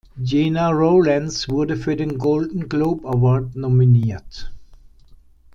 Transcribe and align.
Gena 0.19 0.71
Rowlands 0.73 1.47
wurde 1.47 1.77
für 1.77 1.95
den 1.95 2.17
Golden 2.17 2.67
Globe 2.67 3.07
Award 3.07 3.55
nominiert. 3.55 4.51